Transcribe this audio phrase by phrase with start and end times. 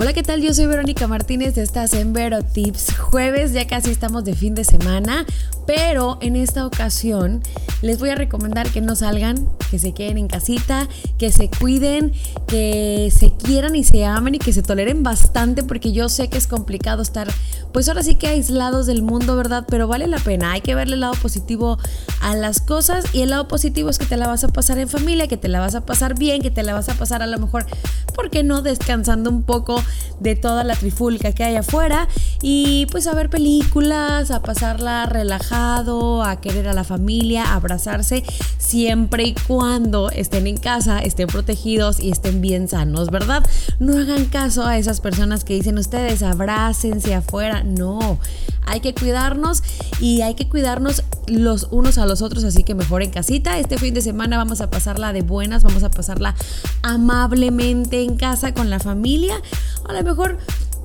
[0.00, 0.40] Hola, ¿qué tal?
[0.40, 2.96] Yo soy Verónica Martínez, estás en Vero Tips.
[2.96, 5.26] Jueves, ya casi estamos de fin de semana,
[5.66, 7.42] pero en esta ocasión
[7.82, 10.88] les voy a recomendar que no salgan, que se queden en casita,
[11.18, 12.12] que se cuiden,
[12.46, 16.38] que se quieran y se amen y que se toleren bastante, porque yo sé que
[16.38, 17.28] es complicado estar,
[17.72, 19.64] pues ahora sí que aislados del mundo, ¿verdad?
[19.68, 21.78] Pero vale la pena, hay que verle el lado positivo
[22.20, 24.88] a las cosas y el lado positivo es que te la vas a pasar en
[24.88, 27.26] familia, que te la vas a pasar bien, que te la vas a pasar a
[27.26, 27.66] lo mejor,
[28.14, 28.62] ¿por qué no?
[28.62, 29.82] Descansando un poco
[30.20, 32.08] de toda la trifulca que hay afuera
[32.42, 38.24] y pues a ver películas, a pasarla relajado, a querer a la familia, a abrazarse,
[38.58, 43.46] siempre y cuando estén en casa, estén protegidos y estén bien sanos, ¿verdad?
[43.78, 48.18] No hagan caso a esas personas que dicen ustedes abrácense afuera, no,
[48.66, 49.62] hay que cuidarnos
[50.00, 53.58] y hay que cuidarnos los unos a los otros, así que mejor en casita.
[53.58, 56.34] Este fin de semana vamos a pasarla de buenas, vamos a pasarla
[56.82, 59.40] amablemente en casa con la familia.
[59.88, 60.38] A lo mejor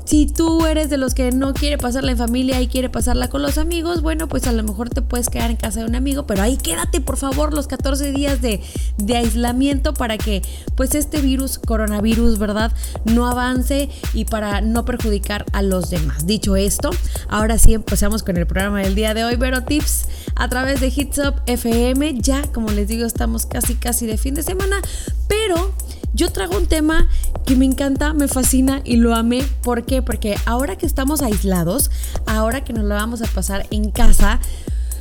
[0.06, 3.42] si tú eres de los que no quiere pasarla en familia y quiere pasarla con
[3.42, 6.28] los amigos, bueno, pues a lo mejor te puedes quedar en casa de un amigo,
[6.28, 8.62] pero ahí quédate por favor los 14 días de,
[8.98, 10.44] de aislamiento para que
[10.76, 12.72] pues este virus, coronavirus, ¿verdad?
[13.06, 16.28] No avance y para no perjudicar a los demás.
[16.28, 16.92] Dicho esto,
[17.28, 20.94] ahora sí empezamos con el programa del día de hoy, Vero Tips, a través de
[20.96, 22.22] Hits Up FM.
[22.22, 24.82] Ya, como les digo, estamos casi casi de fin de semana,
[25.28, 25.74] pero
[26.16, 27.10] yo traigo un tema
[27.46, 29.44] que me encanta, me fascina y lo amé.
[29.62, 30.02] ¿Por qué?
[30.02, 31.92] Porque ahora que estamos aislados,
[32.26, 34.40] ahora que nos la vamos a pasar en casa,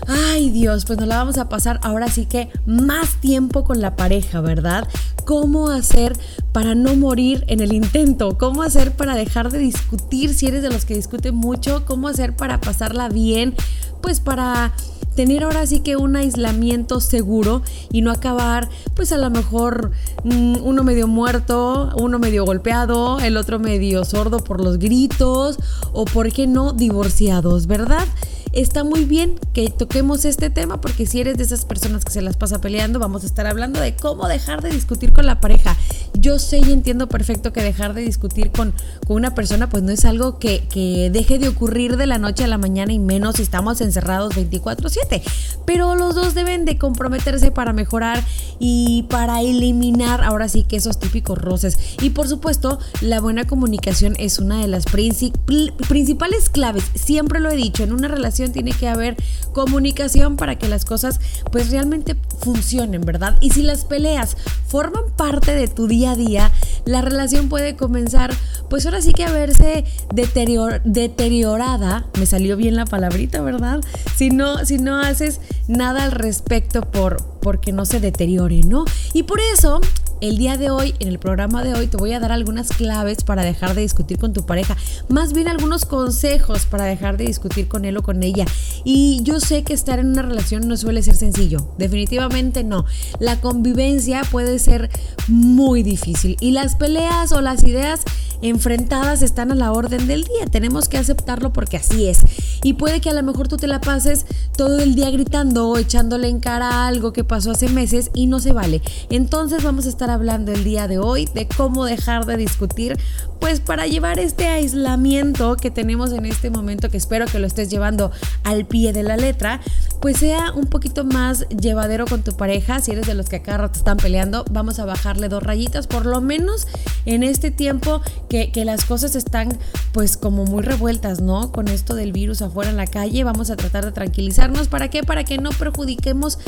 [0.07, 3.97] Ay Dios, pues nos la vamos a pasar ahora sí que más tiempo con la
[3.97, 4.87] pareja, ¿verdad?
[5.25, 6.17] ¿Cómo hacer
[6.53, 8.37] para no morir en el intento?
[8.37, 11.87] ¿Cómo hacer para dejar de discutir si eres de los que discuten mucho?
[11.87, 13.55] ¿Cómo hacer para pasarla bien?
[14.03, 14.75] Pues para
[15.15, 19.93] tener ahora sí que un aislamiento seguro y no acabar pues a lo mejor
[20.25, 25.59] mm, uno medio muerto, uno medio golpeado, el otro medio sordo por los gritos
[25.93, 28.07] o por qué no divorciados, ¿verdad?
[28.55, 32.23] Está muy bien que toquemos este tema porque si eres de esas personas que se
[32.23, 35.77] las pasa peleando, vamos a estar hablando de cómo dejar de discutir con la pareja.
[36.25, 38.73] Yo sé y entiendo perfecto que dejar de discutir con,
[39.07, 42.45] con una persona pues no es algo que, que deje de ocurrir de la noche
[42.45, 45.21] a la mañana y menos si estamos encerrados 24/7.
[45.67, 48.25] Pero los dos deben de comprometerse para mejorar
[48.59, 51.77] y para eliminar ahora sí que esos típicos roces.
[52.01, 56.85] Y por supuesto, la buena comunicación es una de las principales claves.
[56.95, 59.17] Siempre lo he dicho, en una relación tiene que haber
[59.53, 61.21] comunicación para que las cosas
[61.53, 63.37] pues realmente funcionen, ¿verdad?
[63.41, 64.37] Y si las peleas
[64.67, 66.53] forman parte de tu día a día,
[66.85, 68.33] la relación puede comenzar
[68.69, 73.81] pues ahora sí que a verse deteriorada, me salió bien la palabrita, ¿verdad?
[74.17, 78.85] Si no, si no haces nada al respecto por, porque no se deteriore, ¿no?
[79.13, 79.81] Y por eso
[80.29, 83.23] el día de hoy, en el programa de hoy, te voy a dar algunas claves
[83.25, 84.75] para dejar de discutir con tu pareja.
[85.11, 88.47] Más bien algunos consejos para dejar de discutir con él o con ella.
[88.85, 91.75] Y yo sé que estar en una relación no suele ser sencillo.
[91.77, 92.87] Definitivamente no.
[93.21, 94.89] La convivencia puede ser
[95.29, 96.39] muy difícil.
[96.41, 98.01] Y las peleas o las ideas
[98.41, 100.47] enfrentadas están a la orden del día.
[100.51, 102.21] Tenemos que aceptarlo porque así es.
[102.63, 104.25] Y puede que a lo mejor tú te la pases
[104.57, 108.41] todo el día gritando o echándole en cara algo que pasó hace meses y no
[108.41, 108.81] se vale.
[109.11, 112.97] Entonces vamos a estar hablando el día de hoy de cómo dejar de discutir,
[113.41, 117.69] pues para llevar este aislamiento que tenemos en este momento, que espero que lo estés
[117.69, 118.11] llevando
[118.43, 119.61] al pie de la letra,
[120.01, 122.81] pues sea un poquito más llevadero con tu pareja.
[122.81, 126.07] Si eres de los que acá rato están peleando, vamos a bajarle dos rayitas, por
[126.07, 126.67] lo menos
[127.05, 129.59] en este tiempo que, que las cosas están
[129.93, 131.53] pues como muy revueltas, ¿no?
[131.53, 134.69] Con esto del virus afuera en la calle, vamos a tratar de tranquilizarnos.
[134.69, 135.03] ¿Para qué?
[135.03, 136.39] Para que no perjudiquemos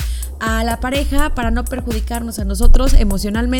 [0.41, 3.56] a la pareja, para no perjudicarnos a nosotros emocionalmente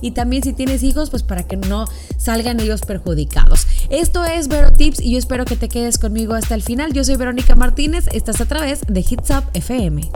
[0.00, 3.66] y también si tienes hijos, pues para que no salgan ellos perjudicados.
[3.90, 6.92] Esto es Vero Tips y yo espero que te quedes conmigo hasta el final.
[6.92, 10.10] Yo soy Verónica Martínez, estás a través de Hits Up FM.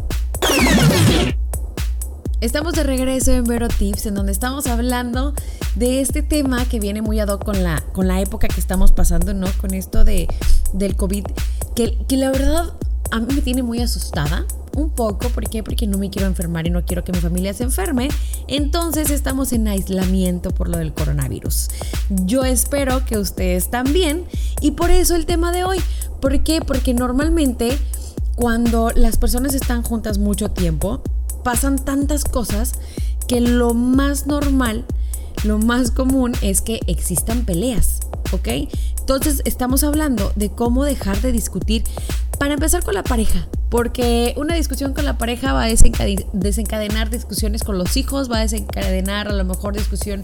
[2.40, 5.34] Estamos de regreso en Vero Tips, en donde estamos hablando
[5.75, 8.92] de este tema que viene muy ad hoc con la, con la época que estamos
[8.92, 9.48] pasando, ¿no?
[9.60, 10.28] Con esto de,
[10.72, 11.25] del COVID,
[11.75, 12.72] que, que la verdad
[13.10, 14.46] a mí me tiene muy asustada
[14.76, 15.28] un poco.
[15.31, 15.62] ¿Por qué?
[15.62, 18.08] Porque no me quiero enfermar y no quiero que mi familia se enferme.
[18.46, 21.69] Entonces estamos en aislamiento por lo del coronavirus.
[22.25, 24.25] Yo espero que ustedes también.
[24.60, 25.78] Y por eso el tema de hoy.
[26.20, 26.60] ¿Por qué?
[26.60, 27.78] Porque normalmente
[28.34, 31.02] cuando las personas están juntas mucho tiempo,
[31.43, 32.75] pasan tantas cosas
[33.26, 34.84] que lo más normal,
[35.44, 38.00] lo más común es que existan peleas,
[38.32, 38.49] ¿ok?
[39.00, 41.84] Entonces estamos hablando de cómo dejar de discutir
[42.38, 47.64] Para empezar con la pareja, porque una discusión con la pareja va a desencadenar discusiones
[47.64, 50.22] con los hijos, va a desencadenar a lo mejor discusión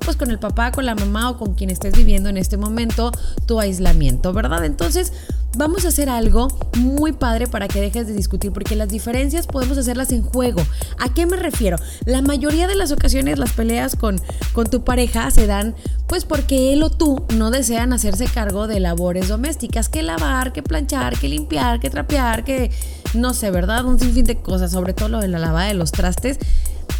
[0.00, 3.12] pues con el papá, con la mamá o con quien estés viviendo en este momento
[3.46, 4.64] tu aislamiento, ¿verdad?
[4.64, 5.12] Entonces
[5.56, 9.78] vamos a hacer algo muy padre para que dejes de discutir, porque las diferencias podemos
[9.78, 10.62] hacerlas en juego.
[10.98, 11.78] ¿A qué me refiero?
[12.04, 14.20] La mayoría de las ocasiones las peleas con,
[14.52, 15.74] con tu pareja se dan
[16.06, 20.62] pues porque él o tú no desean hacerse cargo de labores domésticas, que lavar, que
[20.62, 22.70] planchar, que limpiar, que trapear, que
[23.14, 23.84] no sé, ¿verdad?
[23.84, 26.38] Un sinfín de cosas, sobre todo lo de la lavada de los trastes,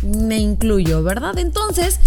[0.02, 1.38] me incluyo, ¿verdad?
[1.38, 2.00] Entonces,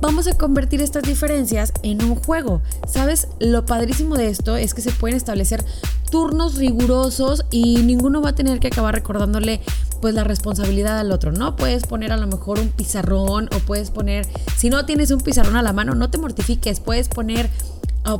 [0.00, 2.62] vamos a convertir estas diferencias en un juego.
[2.86, 3.28] ¿Sabes?
[3.40, 5.64] Lo padrísimo de esto es que se pueden establecer
[6.10, 9.60] turnos rigurosos y ninguno va a tener que acabar recordándole
[10.00, 11.56] pues la responsabilidad al otro, ¿no?
[11.56, 15.56] Puedes poner a lo mejor un pizarrón o puedes poner, si no tienes un pizarrón
[15.56, 17.50] a la mano, no te mortifiques, puedes poner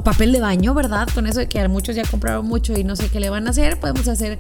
[0.03, 1.09] papel de baño, ¿verdad?
[1.15, 3.51] Con eso de que muchos ya compraron mucho y no sé qué le van a
[3.51, 4.39] hacer, podemos hacer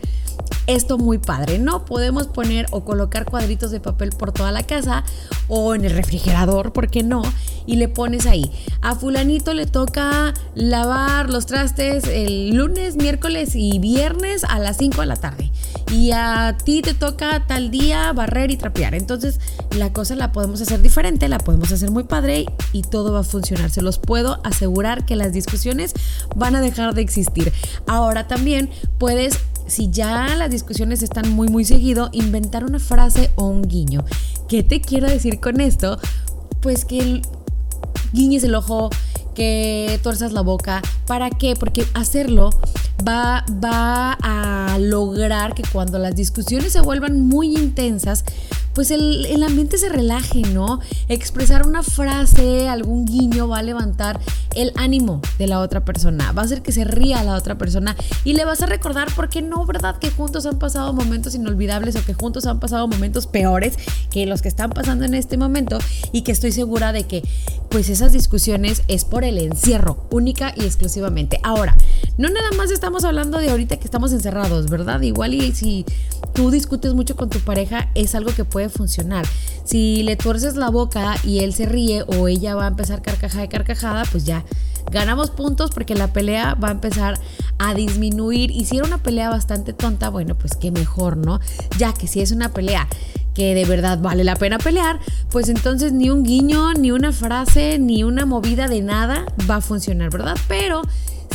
[0.67, 1.85] esto muy padre, ¿no?
[1.85, 5.05] Podemos poner o colocar cuadritos de papel por toda la casa
[5.49, 7.23] o en el refrigerador, ¿por qué no?
[7.67, 8.51] Y le pones ahí.
[8.83, 15.01] A fulanito le toca lavar los trastes el lunes, miércoles y viernes a las 5
[15.01, 15.51] de la tarde.
[15.93, 18.95] Y a ti te toca tal día barrer y trapear.
[18.95, 19.41] Entonces
[19.77, 23.25] la cosa la podemos hacer diferente, la podemos hacer muy padre y todo va a
[23.25, 23.71] funcionar.
[23.71, 25.95] Se los puedo asegurar que las discusiones
[26.35, 27.53] van a dejar de existir.
[27.87, 33.47] Ahora también puedes si ya las discusiones están muy muy seguido, inventar una frase o
[33.47, 34.05] un guiño.
[34.49, 35.99] ¿Qué te quiero decir con esto?
[36.61, 37.23] Pues que
[38.13, 38.91] guiñes el ojo,
[39.35, 40.83] que tuerzas la boca.
[41.07, 41.55] ¿Para qué?
[41.57, 42.51] Porque hacerlo
[43.07, 48.25] va, va a lograr que cuando las discusiones se vuelvan muy intensas,
[48.77, 50.81] pues el, ambiente se relaje, ¿no?
[51.09, 54.21] Expresar una frase, algún guiño va a levantar
[54.55, 57.97] el ánimo de la otra persona, va a hacer que se ría la otra persona
[58.23, 59.97] y le vas a recordar, ¿por qué no, verdad?
[59.99, 63.79] Que juntos han pasado momentos inolvidables o que juntos han pasado momentos peores
[64.11, 65.79] que los que están pasando en este momento
[66.13, 67.23] y que estoy segura de que
[67.71, 71.41] pues esas discusiones es por el encierro, única y exclusivamente.
[71.43, 71.79] Ahora,
[72.19, 75.01] no nada más estamos hablando de ahorita que estamos encerrados, ¿verdad?
[75.01, 75.87] Igual y si
[76.37, 79.27] tú discutes mucho con tu pareja es algo que puede funcionar.
[79.65, 83.45] Si le tuerces la boca y él se ríe o ella va a empezar carcajada
[83.45, 84.45] y carcajada, pues ya
[84.93, 87.19] ganamos puntos porque la pelea va a empezar
[87.59, 88.51] a disminuir.
[88.51, 91.41] Y si era una pelea bastante tonta, bueno, pues qué mejor, ¿no?
[91.79, 92.87] Ya que si es una pelea
[93.35, 95.01] que de verdad vale la pena pelear,
[95.31, 99.61] pues entonces ni un guiño, ni una frase, ni una movida de nada va a
[99.63, 100.37] funcionar, ¿verdad?
[100.49, 100.83] Pero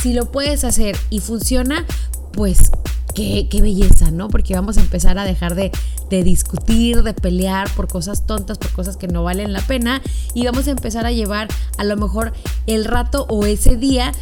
[0.00, 1.84] si lo puedes hacer y funciona,
[2.32, 2.70] pues
[3.14, 4.28] Qué, belleza, ¿no?
[4.28, 5.70] Porque vamos a empezar a dejar de,
[6.08, 10.00] de, discutir, de pelear por cosas tontas, por cosas que no valen la pena
[10.34, 12.32] y vamos a empezar a llevar a lo mejor
[12.66, 14.12] el rato o ese día,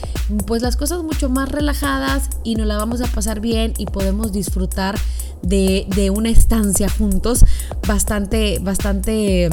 [0.47, 4.33] pues las cosas mucho más relajadas y nos la vamos a pasar bien y podemos
[4.33, 4.99] disfrutar
[5.43, 7.45] de, de una estancia juntos
[7.87, 9.51] bastante, bastante,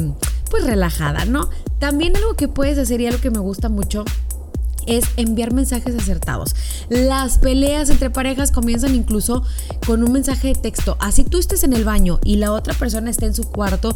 [0.50, 1.50] pues relajada, ¿no?
[1.80, 4.04] También algo que puedes hacer y algo que me gusta mucho
[4.88, 6.56] es enviar mensajes acertados.
[6.89, 9.44] Las peleas entre parejas comienzan incluso
[9.86, 10.98] con un mensaje de texto.
[11.00, 13.95] Así tú estés en el baño y la otra persona esté en su cuarto,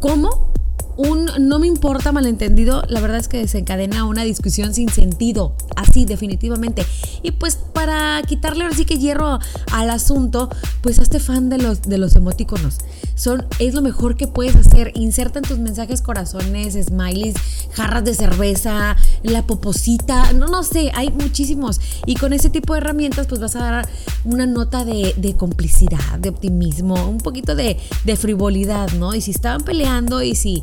[0.00, 0.52] ¿cómo?
[0.96, 6.04] Un no me importa malentendido, la verdad es que desencadena una discusión sin sentido, así
[6.04, 6.84] definitivamente.
[7.22, 9.38] Y pues para quitarle ahora sí que hierro
[9.72, 10.50] al asunto,
[10.82, 12.78] pues hazte fan de los, de los emoticonos.
[13.14, 14.92] Son, es lo mejor que puedes hacer.
[14.94, 17.34] Inserta en tus mensajes corazones, smileys,
[17.72, 21.80] jarras de cerveza, la poposita, no, no sé, hay muchísimos.
[22.06, 23.88] Y con ese tipo de herramientas pues vas a dar
[24.24, 29.14] una nota de, de complicidad, de optimismo, un poquito de, de frivolidad, ¿no?
[29.14, 30.62] Y si estaban peleando y si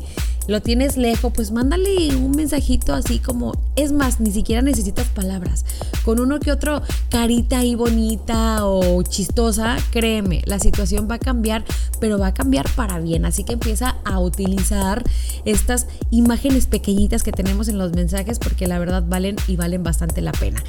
[0.50, 5.64] lo tienes lejos, pues mándale un mensajito así como, es más, ni siquiera necesitas palabras.
[6.04, 11.64] Con uno que otro carita ahí bonita o chistosa, créeme, la situación va a cambiar,
[12.00, 13.26] pero va a cambiar para bien.
[13.26, 15.04] Así que empieza a utilizar
[15.44, 20.20] estas imágenes pequeñitas que tenemos en los mensajes porque la verdad valen y valen bastante
[20.20, 20.64] la pena.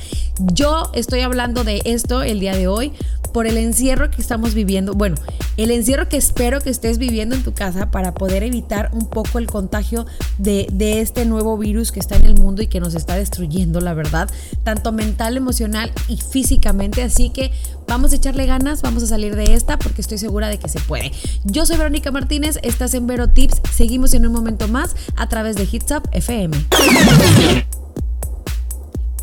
[0.53, 2.93] Yo estoy hablando de esto el día de hoy
[3.31, 4.93] por el encierro que estamos viviendo.
[4.93, 5.15] Bueno,
[5.57, 9.39] el encierro que espero que estés viviendo en tu casa para poder evitar un poco
[9.39, 10.05] el contagio
[10.37, 10.67] de,
[11.01, 14.29] este nuevo virus que está en el mundo y que nos está destruyendo, la verdad,
[14.63, 17.03] tanto mental, emocional y físicamente.
[17.03, 17.51] Así que
[17.87, 20.79] vamos a echarle ganas, vamos a salir de esta porque estoy segura de que se
[20.79, 21.11] puede.
[21.43, 23.61] Yo soy Verónica Martínez, estás en Vero Tips.
[23.73, 26.57] Seguimos en un momento más a través de Hits Up FM.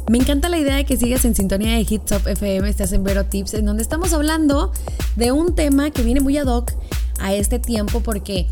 [0.09, 3.05] Me encanta la idea de que sigas en sintonía de Hits Up FM, estás en
[3.05, 4.73] Vero Tips, en donde estamos hablando
[5.17, 6.73] de un tema que viene muy ad hoc
[7.21, 8.47] a este tiempo porque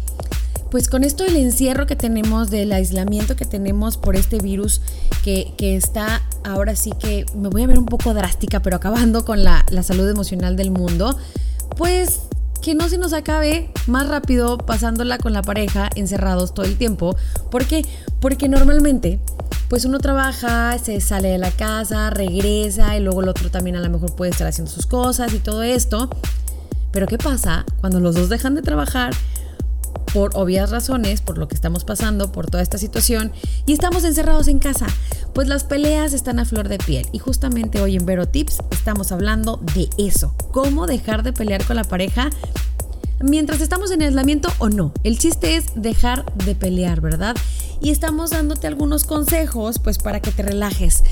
[0.71, 4.83] pues con esto del encierro que tenemos, del aislamiento que tenemos por este virus
[5.25, 9.43] que, está ahora sí que me voy a ver un poco drástica, pero acabando con
[9.43, 11.17] la, la salud emocional del mundo,
[11.79, 12.21] pues
[12.61, 17.17] que no se nos acabe más rápido pasándola con la pareja encerrados todo el tiempo.
[17.51, 17.87] ¿Por qué?
[18.21, 19.21] Porque normalmente
[19.69, 23.81] pues uno trabaja, se sale de la casa, regresa y luego el otro también a
[23.81, 26.09] lo mejor puede estar haciendo sus cosas y todo esto.
[26.93, 29.13] Pero ¿qué pasa cuando los dos dejan de trabajar?
[30.17, 33.33] por obvias razones, por lo que estamos pasando, por toda esta situación,
[33.67, 34.87] y estamos encerrados en casa,
[35.35, 37.07] pues las peleas están a flor de piel.
[37.13, 41.77] Y justamente hoy en Vero Tips estamos hablando de eso, cómo dejar de pelear con
[41.77, 42.31] la pareja
[43.21, 44.93] mientras estamos en aislamiento o no.
[45.05, 47.37] El chiste es dejar de pelear, ¿verdad?
[47.81, 51.03] Y estamos dándote algunos consejos, pues para que te relajes.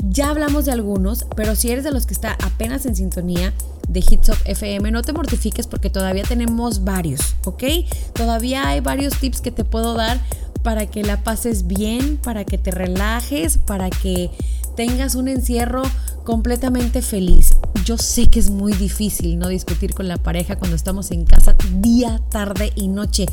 [0.00, 3.52] Ya hablamos de algunos, pero si eres de los que está apenas en sintonía
[3.88, 7.64] de Hits Up FM, no te mortifiques porque todavía tenemos varios, ¿ok?
[8.12, 10.20] Todavía hay varios tips que te puedo dar
[10.62, 14.30] para que la pases bien, para que te relajes, para que
[14.76, 15.82] tengas un encierro
[16.24, 17.56] completamente feliz.
[17.84, 21.56] Yo sé que es muy difícil no discutir con la pareja cuando estamos en casa
[21.80, 23.26] día, tarde y noche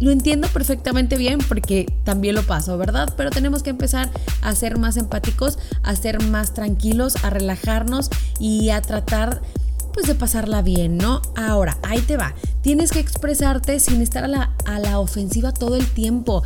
[0.00, 3.12] lo entiendo perfectamente bien porque también lo paso, ¿verdad?
[3.16, 4.10] Pero tenemos que empezar
[4.42, 9.40] a ser más empáticos, a ser más tranquilos, a relajarnos y a tratar
[9.92, 11.22] pues de pasarla bien, ¿no?
[11.36, 12.34] Ahora, ahí te va.
[12.64, 16.42] Tienes que expresarte sin estar a la, a la, ofensiva todo el tiempo.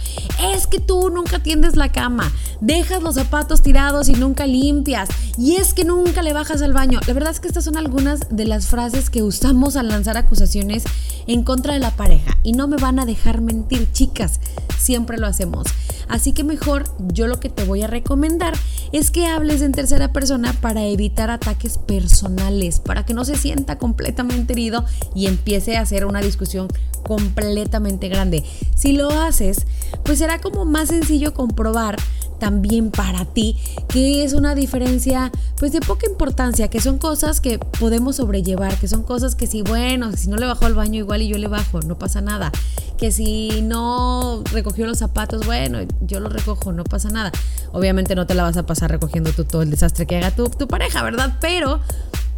[0.52, 5.08] Es que tú nunca tiendes la cama, dejas los zapatos tirados y nunca limpias.
[5.38, 6.98] Y es que nunca le bajas al baño.
[7.06, 10.82] La verdad es que estas son algunas de las frases que usamos al lanzar acusaciones
[11.28, 12.36] en contra de la pareja.
[12.42, 14.40] Y no me van a dejar mentir, chicas.
[14.76, 15.68] Siempre lo hacemos.
[16.08, 18.54] Así que mejor yo lo que te voy a recomendar
[18.92, 23.76] es que hables en tercera persona para evitar ataques personales, para que no se sienta
[23.76, 24.84] completamente herido
[25.14, 26.68] y empiece a hacer una discusión
[27.02, 28.44] completamente grande.
[28.74, 29.66] Si lo haces,
[30.04, 31.96] pues será como más sencillo comprobar
[32.38, 33.56] también para ti
[33.88, 38.88] que es una diferencia pues de poca importancia, que son cosas que podemos sobrellevar, que
[38.88, 41.48] son cosas que si bueno, si no le bajo al baño igual y yo le
[41.48, 42.52] bajo, no pasa nada.
[42.96, 47.32] Que si no recogió los zapatos, bueno, yo los recojo, no pasa nada.
[47.72, 50.68] Obviamente no te la vas a pasar recogiendo tú todo el desastre que haga tu
[50.68, 51.38] pareja, ¿verdad?
[51.40, 51.80] Pero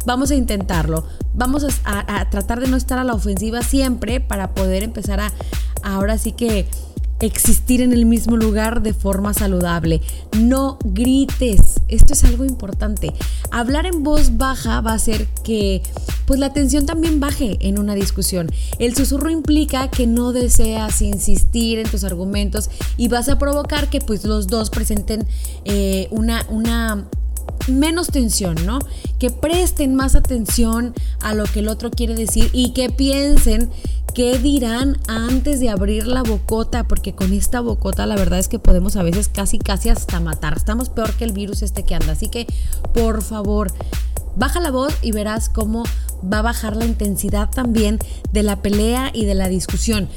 [0.05, 1.05] vamos a intentarlo.
[1.33, 5.31] Vamos a, tratar de no estar a la ofensiva siempre para poder empezar a
[5.83, 6.67] ahora sí que
[7.21, 10.01] existir en el mismo lugar de forma saludable.
[10.37, 11.81] No grites.
[11.87, 13.13] Esto es algo importante.
[13.51, 15.83] Hablar en voz baja va a hacer que
[16.25, 18.49] pues la tensión también baje en una discusión.
[18.79, 23.99] El susurro implica que no deseas insistir en tus argumentos y vas a provocar que
[23.99, 25.27] pues los dos presenten
[25.65, 27.05] eh, una, una
[27.67, 28.79] menos tensión, ¿no?
[29.19, 33.69] Que presten más atención a lo que el otro quiere decir y que piensen
[34.13, 38.59] qué dirán antes de abrir la bocota, porque con esta bocota la verdad es que
[38.59, 40.57] podemos a veces casi casi hasta matar.
[40.57, 42.13] Estamos peor que el virus este que anda.
[42.13, 42.47] Así que,
[42.93, 43.71] por favor,
[44.35, 45.83] baja la voz y verás cómo
[46.31, 47.99] va a bajar la intensidad también
[48.31, 50.09] de la pelea y de la discusión.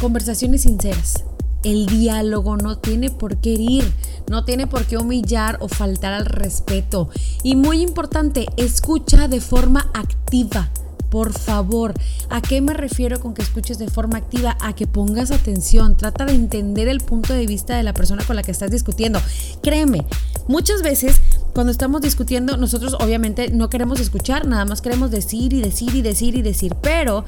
[0.00, 1.24] Conversaciones sinceras
[1.64, 3.90] el diálogo no tiene por qué herir,
[4.28, 7.08] no tiene por qué humillar o faltar al respeto.
[7.42, 10.70] Y muy importante, escucha de forma activa.
[11.10, 11.92] Por favor,
[12.30, 14.56] ¿a qué me refiero con que escuches de forma activa?
[14.62, 18.34] A que pongas atención, trata de entender el punto de vista de la persona con
[18.34, 19.20] la que estás discutiendo.
[19.62, 20.06] Créeme,
[20.48, 21.20] muchas veces
[21.52, 26.00] cuando estamos discutiendo, nosotros obviamente no queremos escuchar, nada más queremos decir y decir y
[26.00, 27.26] decir y decir, pero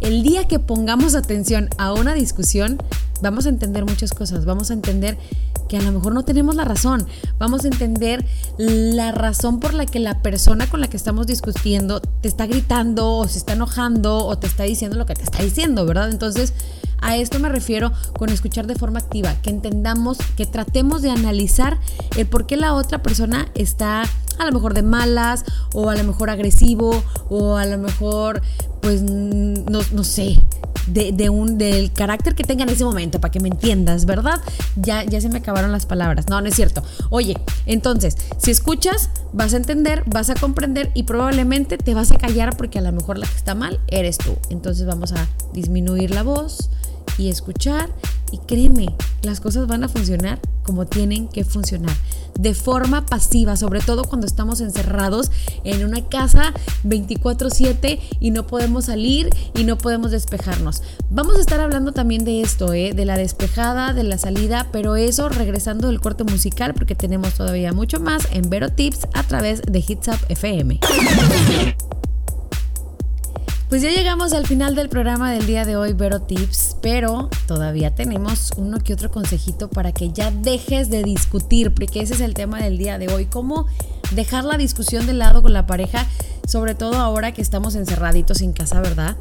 [0.00, 2.78] el día que pongamos atención a una discusión,
[3.20, 5.18] vamos a entender muchas cosas, vamos a entender
[5.68, 7.06] que a lo mejor no tenemos la razón.
[7.38, 8.24] Vamos a entender
[8.56, 13.14] la razón por la que la persona con la que estamos discutiendo te está gritando
[13.14, 16.10] o se está enojando o te está diciendo lo que te está diciendo, ¿verdad?
[16.10, 16.54] Entonces,
[17.00, 21.78] a esto me refiero con escuchar de forma activa, que entendamos, que tratemos de analizar
[22.16, 24.04] el por qué la otra persona está
[24.38, 28.42] a lo mejor de malas o a lo mejor agresivo o a lo mejor
[28.86, 30.38] pues no, no sé,
[30.86, 34.40] de, un, del carácter que tenga en ese momento, para que me entiendas, ¿verdad?
[34.76, 36.26] Ya, ya se me acabaron las palabras.
[36.28, 36.84] No, no es cierto.
[37.10, 42.16] Oye, entonces, si escuchas, vas a entender, vas a comprender y probablemente te vas a
[42.16, 44.36] callar porque a lo mejor la que está mal eres tú.
[44.50, 46.70] Entonces vamos a disminuir la voz
[47.18, 47.90] y escuchar
[48.32, 48.88] y créeme,
[49.22, 51.94] las cosas van a funcionar como tienen que funcionar,
[52.38, 55.30] de forma pasiva, sobre todo cuando estamos encerrados
[55.64, 56.52] en una casa
[56.82, 60.82] 24/7 y no podemos salir y no podemos despejarnos.
[61.08, 62.92] Vamos a estar hablando también de esto, ¿eh?
[62.94, 67.72] de la despejada, de la salida, pero eso regresando del corte musical porque tenemos todavía
[67.72, 70.80] mucho más en Vero Tips a través de Hits Up FM.
[73.68, 77.92] Pues ya llegamos al final del programa del día de hoy, Vero Tips, pero todavía
[77.92, 82.32] tenemos uno que otro consejito para que ya dejes de discutir, porque ese es el
[82.32, 83.66] tema del día de hoy, cómo
[84.12, 86.06] dejar la discusión de lado con la pareja,
[86.46, 89.16] sobre todo ahora que estamos encerraditos en casa, ¿verdad?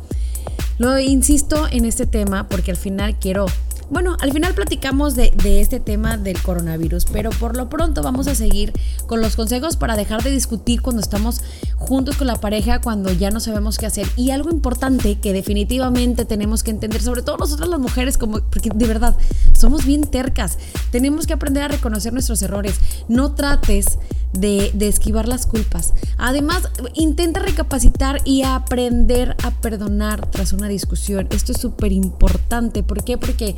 [0.77, 3.47] Lo insisto en este tema porque al final quiero
[3.89, 8.35] bueno, al final platicamos de, este tema del coronavirus, pero por lo pronto vamos a
[8.35, 8.73] seguir
[9.05, 11.41] con los consejos para dejar de discutir cuando estamos
[11.75, 14.07] juntos con la pareja, cuando ya no sabemos qué hacer.
[14.15, 18.71] Y algo importante que definitivamente tenemos que entender, sobre todo nosotras las mujeres, como, porque
[18.73, 19.15] de verdad
[19.53, 20.57] somos bien tercas,
[20.91, 22.75] tenemos que aprender a reconocer nuestros errores.
[23.07, 23.99] No trates
[24.33, 25.93] de, de, esquivar las culpas.
[26.17, 31.27] Además, intenta recapacitar y aprender a perdonar tras una discusión.
[31.31, 32.83] Esto es súper importante.
[32.83, 33.17] ¿Por qué?
[33.17, 33.55] Porque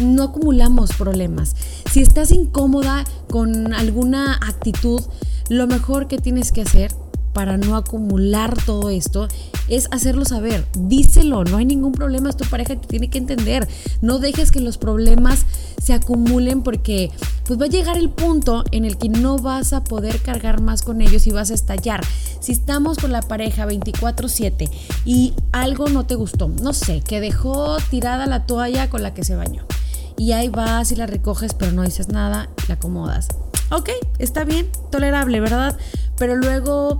[0.00, 1.54] no acumulamos problemas.
[1.90, 5.02] Si estás incómoda con alguna actitud,
[5.48, 6.94] lo mejor que tienes que hacer
[7.32, 9.28] para no acumular todo esto
[9.68, 13.68] es hacerlo saber, díselo, no hay ningún problema, es tu pareja te tiene que entender,
[14.00, 15.46] no dejes que los problemas
[15.80, 17.10] se acumulen porque
[17.46, 20.82] pues va a llegar el punto en el que no vas a poder cargar más
[20.82, 22.00] con ellos y vas a estallar.
[22.40, 24.68] Si estamos con la pareja 24/7
[25.04, 29.24] y algo no te gustó, no sé, que dejó tirada la toalla con la que
[29.24, 29.64] se bañó
[30.16, 33.28] y ahí vas y la recoges pero no dices nada, la acomodas.
[33.70, 35.78] Ok, está bien, tolerable, ¿verdad?
[36.18, 36.98] Pero luego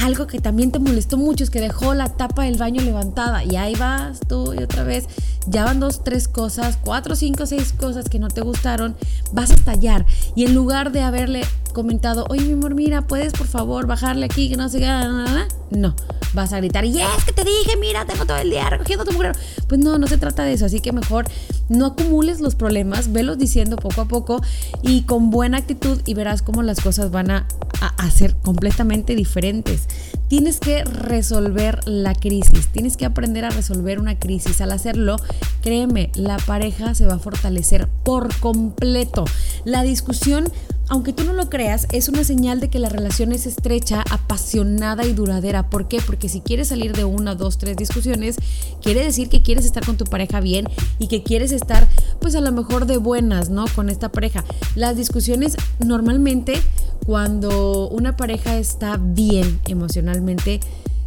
[0.00, 3.56] algo que también te molestó mucho es que dejó la tapa del baño levantada y
[3.56, 5.06] ahí vas tú y otra vez,
[5.46, 8.96] ya van dos, tres cosas, cuatro, cinco, seis cosas que no te gustaron,
[9.32, 13.46] vas a estallar y en lugar de haberle comentado, oye mi amor, mira, puedes por
[13.46, 15.94] favor bajarle aquí que no se nada, no,
[16.34, 19.12] vas a gritar, y es que te dije, mira, tengo todo el día recogiendo tu
[19.12, 19.36] mujer.
[19.68, 21.26] Pues no, no se trata de eso, así que mejor
[21.68, 24.42] no acumules los problemas, velos diciendo poco a poco
[24.82, 27.46] y con buena actitud y verás cómo las cosas van a,
[27.80, 29.88] a, ser completamente diferentes.
[30.28, 34.60] Tienes que resolver la crisis, tienes que aprender a resolver una crisis.
[34.60, 35.16] Al hacerlo,
[35.62, 39.24] créeme, la pareja se va a fortalecer por completo.
[39.64, 40.50] La discusión
[40.92, 45.06] aunque tú no lo creas, es una señal de que la relación es estrecha, apasionada
[45.06, 45.70] y duradera.
[45.70, 46.02] ¿Por qué?
[46.04, 48.36] Porque si quieres salir de una, dos, tres discusiones,
[48.82, 50.66] quiere decir que quieres estar con tu pareja bien
[50.98, 51.88] y que quieres estar,
[52.20, 53.64] pues a lo mejor de buenas, ¿no?
[53.74, 54.44] Con esta pareja.
[54.74, 56.60] Las discusiones normalmente,
[57.06, 60.60] cuando una pareja está bien emocionalmente,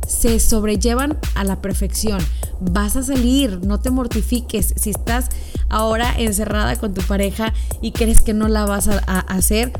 [0.08, 2.20] se sobrellevan a la perfección.
[2.60, 4.74] Vas a salir, no te mortifiques.
[4.78, 5.30] Si estás
[5.70, 9.72] ahora encerrada con tu pareja y crees que no la vas a, hacer,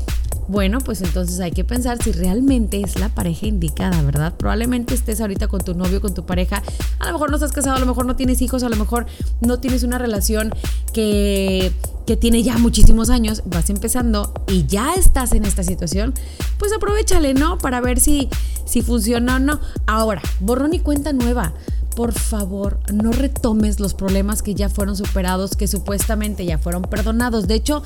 [0.48, 4.34] bueno, pues entonces hay que pensar si realmente es la pareja indicada, ¿verdad?
[4.36, 6.62] Probablemente estés ahorita con tu novio, con tu pareja,
[6.98, 9.06] a lo mejor no estás casado, a lo mejor no tienes hijos, a lo mejor
[9.40, 10.52] no tienes una relación
[10.92, 11.72] que,
[12.06, 16.14] que tiene ya muchísimos años, vas empezando y ya estás en esta situación,
[16.58, 17.58] pues aprovechale, ¿no?
[17.58, 18.28] Para ver si,
[18.64, 19.60] si funciona o no.
[19.86, 21.54] Ahora, borrón y cuenta nueva
[21.96, 27.48] por favor, no retomes los problemas que ya fueron superados, que supuestamente ya fueron perdonados.
[27.48, 27.82] De hecho,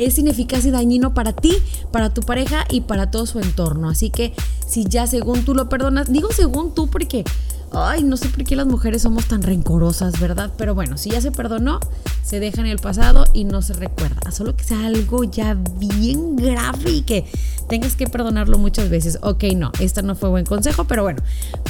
[0.00, 1.56] es ineficaz y dañino para ti,
[1.92, 3.88] para tu pareja y para todo su entorno.
[3.88, 4.34] Así que
[4.66, 7.24] si ya según tú lo perdonas, digo según tú porque
[7.74, 10.52] Ay, no sé por qué las mujeres somos tan rencorosas, ¿verdad?
[10.58, 11.80] Pero bueno, si ya se perdonó,
[12.22, 14.30] se deja en el pasado y no se recuerda.
[14.30, 17.24] Solo que sea algo ya bien grave y que
[17.68, 19.18] tengas que perdonarlo muchas veces.
[19.22, 21.22] Ok, no, este no fue buen consejo, pero bueno,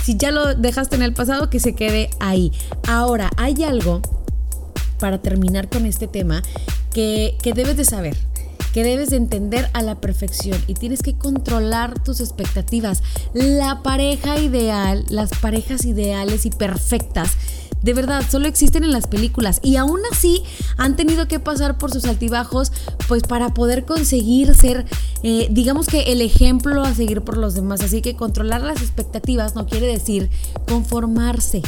[0.03, 2.51] si ya lo dejaste en el pasado, que se quede ahí.
[2.89, 4.03] Ahora, hay algo
[4.99, 6.43] para terminar con este tema
[6.93, 8.17] que, que debes de saber
[8.73, 13.03] que debes de entender a la perfección y tienes que controlar tus expectativas.
[13.35, 17.37] La pareja ideal, las parejas ideales y perfectas
[17.83, 20.45] de verdad, solo existen en las películas y aún así
[20.77, 22.71] han tenido que pasar por sus altibajos
[23.09, 24.87] pues para poder conseguir ser,
[25.25, 27.83] eh, digamos que el ejemplo a seguir por los demás.
[27.83, 30.31] Así que controlar las expectativas no quiere decir
[30.69, 31.63] conformarse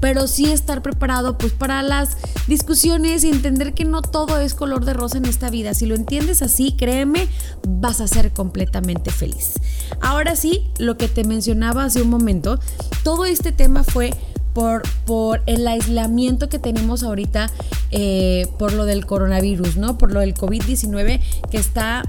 [0.00, 4.84] pero sí estar preparado pues para las discusiones y entender que no todo es color
[4.84, 5.74] de rosa en esta vida.
[5.74, 7.28] Si lo entiendes así, créeme,
[7.66, 9.54] vas a ser completamente feliz.
[10.00, 12.58] Ahora sí, lo que te mencionaba hace un momento,
[13.02, 14.14] todo este tema fue
[14.52, 17.50] por, por, el aislamiento que tenemos ahorita
[17.90, 19.98] eh, por lo del coronavirus, ¿no?
[19.98, 22.04] Por lo del COVID-19 que está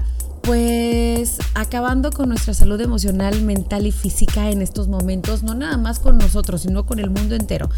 [0.48, 5.98] pues acabando con nuestra salud emocional, mental y física en estos momentos, no nada más
[5.98, 7.68] con nosotros, sino con el mundo entero.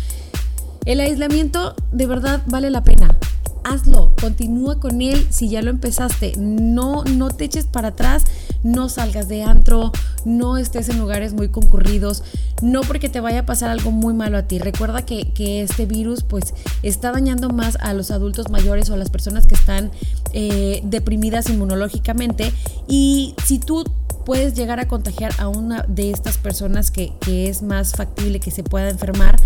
[0.84, 3.18] El aislamiento de verdad vale la pena.
[3.64, 6.32] Hazlo, continúa con él si ya lo empezaste.
[6.38, 8.24] No, no te eches para atrás,
[8.62, 9.92] no salgas de antro,
[10.24, 12.22] no estés en lugares muy concurridos,
[12.62, 14.58] no porque te vaya a pasar algo muy malo a ti.
[14.58, 19.10] Recuerda que, este virus pues está dañando más a los adultos mayores o a las
[19.10, 19.90] personas que están
[20.32, 22.52] eh, deprimidas inmunológicamente
[22.86, 23.84] y si tú
[24.24, 28.50] puedes llegar a contagiar a una de estas personas que, que es más factible que
[28.50, 29.36] se pueda enfermar,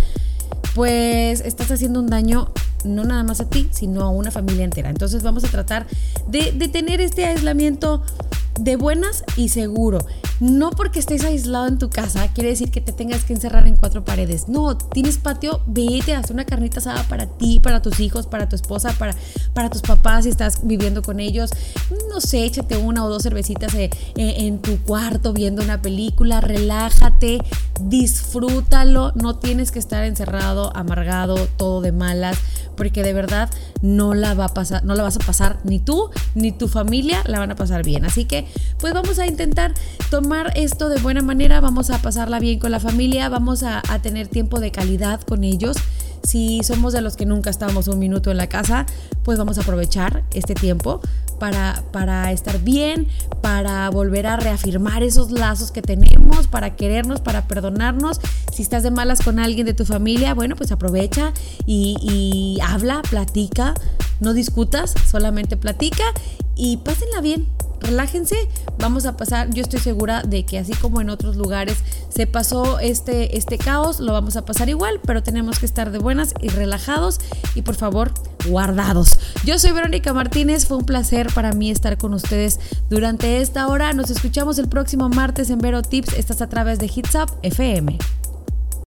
[0.75, 2.53] pues estás haciendo un daño
[2.85, 4.91] no nada más a ti, sino a una familia entera.
[4.91, 5.87] Entonces vamos a tratar
[6.29, 8.03] de, de tener este aislamiento
[8.61, 9.99] de buenas y seguro.
[10.41, 13.77] No porque estés aislado en tu casa quiere decir que te tengas que encerrar en
[13.77, 14.49] cuatro paredes.
[14.49, 18.49] No, tienes patio, vete a hacer una carnita asada para ti, para tus hijos, para
[18.49, 19.15] tu esposa, para,
[19.53, 21.51] para tus papás si estás viviendo con ellos.
[22.11, 26.41] No sé, échate una o dos cervecitas eh, eh, en tu cuarto viendo una película,
[26.41, 27.39] relájate,
[27.81, 29.13] disfrútalo.
[29.15, 32.37] No tienes que estar encerrado, amargado, todo de malas,
[32.77, 33.51] porque de verdad
[33.83, 37.23] no la va a pasar, no la vas a pasar ni tú ni tu familia
[37.27, 38.05] la van a pasar bien.
[38.05, 38.44] Así que
[38.79, 39.73] pues vamos a intentar
[40.11, 44.29] tomar esto de buena manera, vamos a pasarla bien con la familia, vamos a, tener
[44.29, 45.77] tiempo de calidad con ellos.
[46.23, 48.87] Si somos de los que nunca estábamos un minuto en la casa,
[49.23, 51.01] pues vamos a aprovechar este tiempo
[51.39, 53.09] para, para, estar bien,
[53.41, 58.21] para volver a reafirmar esos lazos que tenemos, para querernos, para perdonarnos.
[58.53, 61.33] Si estás de malas con alguien de tu familia, bueno, pues aprovecha
[61.67, 63.75] y, y habla, platica,
[64.21, 66.05] no discutas, solamente platica
[66.57, 67.47] y pásenla bien
[67.85, 68.37] relájense,
[68.79, 72.79] vamos a pasar, yo estoy segura de que así como en otros lugares se pasó
[72.81, 76.49] este, este caos, lo vamos a pasar igual, pero tenemos que estar de buenas y
[76.49, 77.21] relajados
[77.55, 78.13] y por favor
[78.49, 79.19] guardados.
[79.45, 82.59] Yo soy Verónica Martínez, fue un placer para mí estar con ustedes
[82.91, 86.87] durante esta hora, nos escuchamos el próximo martes en Vero Tips, estás a través de
[86.87, 87.99] Hits Up FM.